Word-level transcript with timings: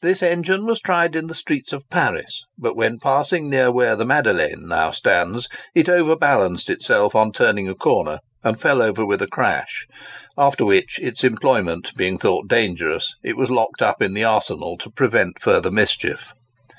This 0.00 0.22
engine 0.22 0.64
was 0.64 0.80
tried 0.80 1.14
in 1.14 1.26
the 1.26 1.34
streets 1.34 1.74
of 1.74 1.86
Paris; 1.90 2.42
but 2.56 2.74
when 2.74 2.98
passing 2.98 3.50
near 3.50 3.70
where 3.70 3.96
the 3.96 4.04
Madeleine 4.06 4.66
now 4.66 4.90
stands, 4.92 5.46
it 5.74 5.90
overbalanced 5.90 6.70
itself 6.70 7.14
on 7.14 7.32
turning 7.32 7.68
a 7.68 7.74
corner, 7.74 8.20
and 8.42 8.58
fell 8.58 8.80
over 8.80 9.04
with 9.04 9.20
a 9.20 9.26
crash; 9.26 9.86
after 10.38 10.64
which, 10.64 10.98
its 11.00 11.22
employment 11.22 11.94
being 11.98 12.16
thought 12.16 12.48
dangerous, 12.48 13.12
it 13.22 13.36
was 13.36 13.50
locked 13.50 13.82
up 13.82 14.00
in 14.00 14.14
the 14.14 14.24
arsenal 14.24 14.78
to 14.78 14.88
prevent 14.88 15.38
further 15.38 15.70
mischief. 15.70 16.32